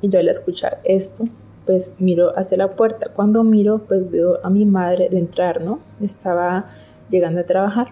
[0.01, 1.25] y yo al escuchar esto,
[1.65, 3.11] pues miro hacia la puerta.
[3.15, 5.81] Cuando miro, pues veo a mi madre de entrar, ¿no?
[6.01, 6.67] Estaba
[7.11, 7.89] llegando a trabajar.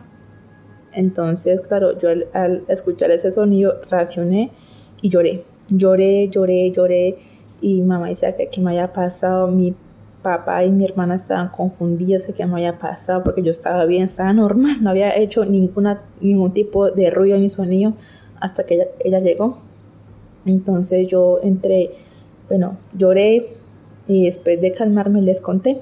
[0.92, 4.52] Entonces, claro, yo al, escuchar ese sonido racioné
[5.02, 5.44] y lloré.
[5.68, 7.18] Lloré, lloré, lloré.
[7.60, 9.48] Y mamá dice que, que me había pasado.
[9.48, 9.74] Mi
[10.24, 14.04] papá y mi hermana estaban confundidos de qué me había pasado porque yo estaba bien,
[14.04, 17.92] estaba normal, no había hecho ninguna, ningún tipo de ruido ni sonido
[18.40, 19.58] hasta que ella, llegó.
[20.46, 21.90] Entonces yo entré,
[22.48, 23.56] bueno, lloré
[24.06, 25.80] y después de calmarme les conté,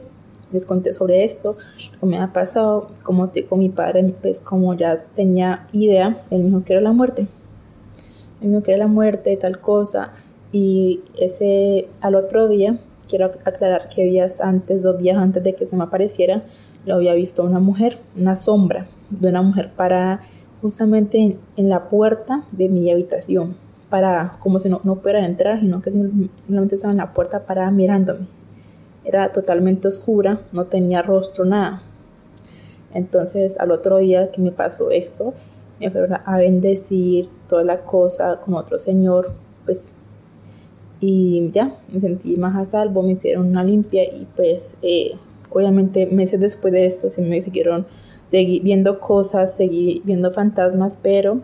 [0.53, 1.57] les conté sobre esto,
[1.93, 6.23] lo que me había pasado, como te, con mi padre, pues como ya tenía idea,
[6.31, 7.27] él me dijo que era la muerte,
[8.41, 10.13] él me dijo que era la muerte, tal cosa,
[10.53, 15.67] y ese, al otro día, quiero aclarar que días antes, dos días antes de que
[15.67, 16.43] se me apareciera,
[16.87, 20.21] yo había visto una mujer, una sombra de una mujer para
[20.61, 23.57] justamente en, la puerta de mi habitación,
[23.93, 27.71] para como si no, no pudiera entrar, sino que simplemente estaba en la puerta para
[27.71, 28.27] mirándome.
[29.05, 31.83] Era totalmente oscura, no tenía rostro, nada.
[32.95, 35.35] Entonces al otro día que me pasó esto,
[35.79, 39.35] me fueron a bendecir toda la cosa con otro señor,
[39.67, 39.93] pues
[40.99, 45.17] y ya me sentí más a salvo, me hicieron una limpia y pues eh,
[45.51, 47.85] obviamente meses después de esto se me siguieron
[48.31, 51.41] seguí viendo cosas, seguí viendo fantasmas, pero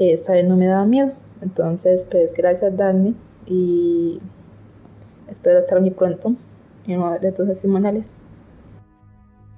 [0.00, 1.12] esta vez no me daba miedo.
[1.40, 3.14] Entonces, pues gracias Dani
[3.46, 4.20] y
[5.28, 6.34] espero estar muy pronto
[6.86, 8.14] en uno de tus testimoniales.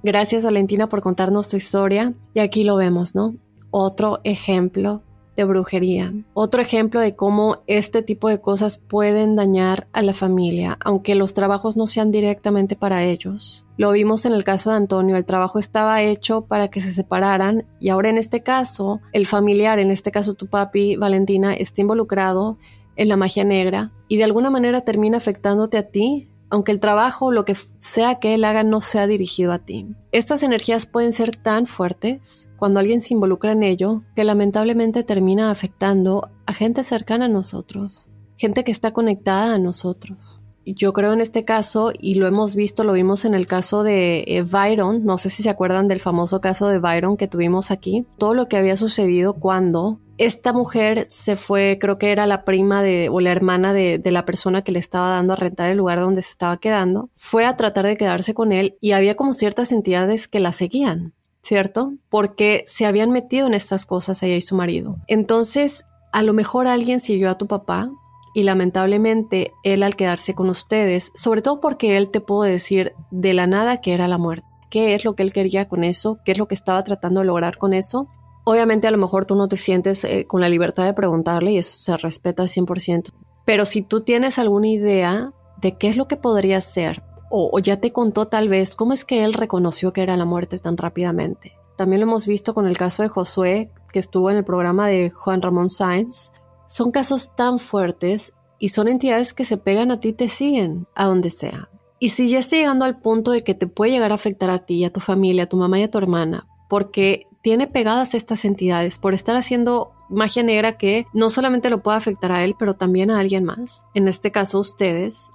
[0.03, 3.35] Gracias Valentina por contarnos tu historia y aquí lo vemos, ¿no?
[3.71, 5.01] Otro ejemplo
[5.35, 6.13] de brujería.
[6.33, 11.33] Otro ejemplo de cómo este tipo de cosas pueden dañar a la familia, aunque los
[11.33, 13.66] trabajos no sean directamente para ellos.
[13.77, 17.67] Lo vimos en el caso de Antonio, el trabajo estaba hecho para que se separaran
[17.79, 22.57] y ahora en este caso, el familiar, en este caso tu papi, Valentina, está involucrado
[22.95, 27.31] en la magia negra y de alguna manera termina afectándote a ti aunque el trabajo,
[27.31, 29.87] lo que sea que él haga, no sea dirigido a ti.
[30.11, 35.51] Estas energías pueden ser tan fuertes cuando alguien se involucra en ello que lamentablemente termina
[35.51, 40.39] afectando a gente cercana a nosotros, gente que está conectada a nosotros.
[40.75, 44.23] Yo creo en este caso, y lo hemos visto, lo vimos en el caso de
[44.27, 48.05] eh, Byron, no sé si se acuerdan del famoso caso de Byron que tuvimos aquí,
[48.17, 52.81] todo lo que había sucedido cuando esta mujer se fue, creo que era la prima
[52.81, 55.77] de, o la hermana de, de, la persona que le estaba dando a rentar el
[55.77, 59.33] lugar donde se estaba quedando, fue a tratar de quedarse con él y había como
[59.33, 61.93] ciertas entidades que la seguían, ¿cierto?
[62.09, 64.97] Porque se habían metido en estas cosas ella y su marido.
[65.07, 67.91] Entonces, a lo mejor alguien siguió a tu papá
[68.37, 73.33] y lamentablemente él al quedarse con ustedes, sobre todo porque él te pudo decir de
[73.33, 74.45] la nada que era la muerte.
[74.69, 76.19] ¿Qué es lo que él quería con eso?
[76.23, 78.07] ¿Qué es lo que estaba tratando de lograr con eso?
[78.45, 81.57] Obviamente a lo mejor tú no te sientes eh, con la libertad de preguntarle y
[81.57, 83.09] eso se respeta 100%.
[83.43, 87.57] Pero si tú tienes alguna idea de qué es lo que podría ser, o, o
[87.57, 90.77] ya te contó tal vez cómo es que él reconoció que era la muerte tan
[90.77, 91.53] rápidamente.
[91.75, 95.09] También lo hemos visto con el caso de Josué, que estuvo en el programa de
[95.09, 96.29] Juan Ramón Sáenz.
[96.67, 100.87] Son casos tan fuertes y son entidades que se pegan a ti y te siguen
[100.95, 101.69] a donde sea.
[101.99, 104.59] Y si ya está llegando al punto de que te puede llegar a afectar a
[104.59, 108.45] ti, a tu familia, a tu mamá y a tu hermana, porque tiene pegadas estas
[108.45, 112.75] entidades por estar haciendo magia negra que no solamente lo puede afectar a él, pero
[112.75, 115.31] también a alguien más, en este caso ustedes,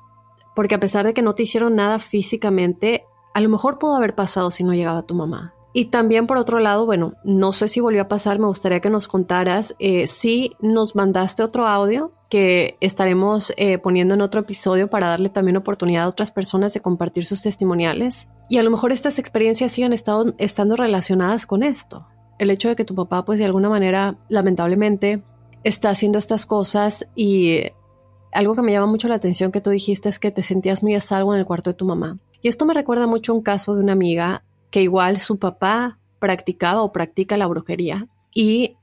[0.55, 4.15] porque a pesar de que no te hicieron nada físicamente, a lo mejor pudo haber
[4.15, 5.55] pasado si no llegaba tu mamá.
[5.73, 8.91] Y también por otro lado, bueno, no sé si volvió a pasar, me gustaría que
[8.91, 14.89] nos contaras eh, si nos mandaste otro audio que estaremos eh, poniendo en otro episodio
[14.89, 18.29] para darle también oportunidad a otras personas de compartir sus testimoniales.
[18.49, 22.07] Y a lo mejor estas experiencias sigan estado, estando relacionadas con esto.
[22.39, 25.23] El hecho de que tu papá, pues de alguna manera, lamentablemente,
[25.63, 27.65] está haciendo estas cosas y
[28.33, 30.95] algo que me llama mucho la atención que tú dijiste es que te sentías muy
[30.95, 32.19] a salvo en el cuarto de tu mamá.
[32.41, 34.43] Y esto me recuerda mucho un caso de una amiga
[34.73, 38.77] que igual su papá practicaba o practica la brujería y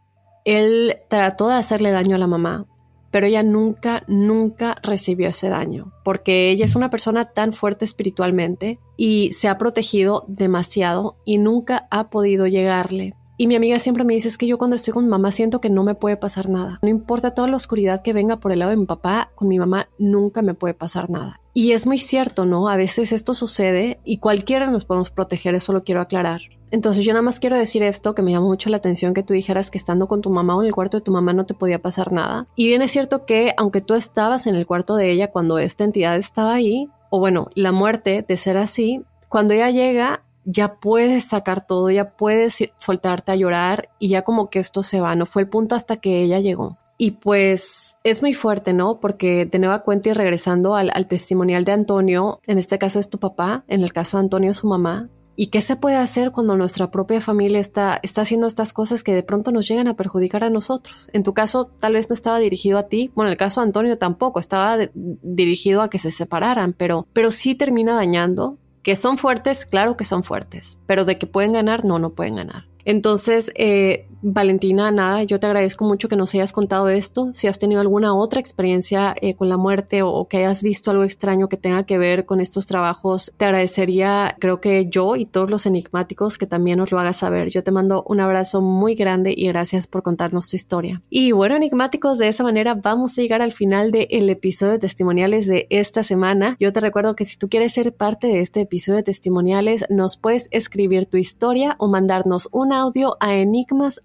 [0.46, 2.66] él trató de hacerle daño a la mamá,
[3.12, 8.80] pero ella nunca, nunca recibió ese daño, porque ella es una persona tan fuerte espiritualmente
[8.98, 13.16] y se ha protegido demasiado y nunca ha podido llegarle.
[13.38, 15.62] Y mi amiga siempre me dice es que yo cuando estoy con mi mamá siento
[15.62, 16.78] que no me puede pasar nada.
[16.82, 19.58] No importa toda la oscuridad que venga por el lado de mi papá, con mi
[19.58, 21.40] mamá nunca me puede pasar nada.
[21.60, 22.70] Y es muy cierto, ¿no?
[22.70, 26.40] A veces esto sucede y cualquiera nos podemos proteger, eso lo quiero aclarar.
[26.72, 29.34] Entonces yo nada más quiero decir esto, que me llama mucho la atención que tú
[29.34, 31.54] dijeras que estando con tu mamá o en el cuarto de tu mamá no te
[31.54, 32.48] podía pasar nada.
[32.56, 35.84] Y bien es cierto que aunque tú estabas en el cuarto de ella cuando esta
[35.84, 41.26] entidad estaba ahí, o bueno, la muerte de ser así, cuando ella llega ya puedes
[41.26, 45.26] sacar todo, ya puedes soltarte a llorar y ya como que esto se va, no
[45.26, 46.78] fue el punto hasta que ella llegó.
[47.02, 49.00] Y pues es muy fuerte, ¿no?
[49.00, 53.20] Porque de nueva cuenta y regresando al, testimonial de Antonio, en este caso es tu
[53.20, 55.10] papá, en el caso de Antonio su mamá,
[55.42, 59.14] ¿Y qué se puede hacer cuando nuestra propia familia está, está haciendo estas cosas que
[59.14, 61.10] de pronto nos llegan a perjudicar a nosotros?
[61.14, 63.10] En tu caso, tal vez no estaba dirigido a ti.
[63.16, 67.32] Bueno, en el caso de Antonio tampoco, estaba dirigido a que se separaran, pero, pero
[67.32, 68.58] sí termina dañando.
[68.84, 72.36] Que son fuertes, claro que son fuertes, pero de que pueden ganar, no, no pueden
[72.36, 72.66] ganar.
[72.84, 77.30] Entonces, eh, Valentina, nada, yo te agradezco mucho que nos hayas contado esto.
[77.34, 81.04] Si has tenido alguna otra experiencia eh, con la muerte o, que hayas visto algo
[81.04, 85.50] extraño que tenga que ver con estos trabajos, te agradecería, creo que yo y todos
[85.50, 87.50] los enigmáticos que también nos lo hagas saber.
[87.50, 91.02] Yo te mando un abrazo muy grande y gracias por contarnos tu historia.
[91.10, 95.48] Y bueno, enigmáticos, de esa manera vamos a llegar al final del episodio de testimoniales
[95.48, 96.58] de esta semana.
[96.60, 100.18] Yo te recuerdo que si tú quieres ser parte de este episodio de testimoniales, nos
[100.18, 104.02] puedes escribir tu historia o mandarnos un audio a enigmas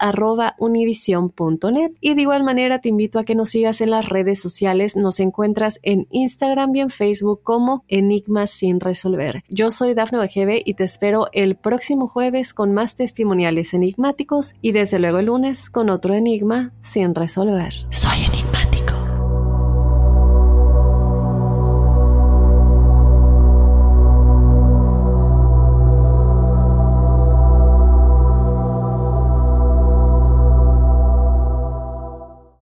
[0.59, 1.93] univision.net.
[2.01, 4.97] Y de igual manera te invito a que nos sigas en las redes sociales.
[4.97, 9.43] Nos encuentras en Instagram y en Facebook como Enigmas sin resolver.
[9.49, 14.73] Yo soy Dafne Wegebe y te espero el próximo jueves con más testimoniales enigmáticos y
[14.73, 17.75] desde luego el lunes con otro enigma sin resolver.
[17.91, 18.74] Soy enigmático.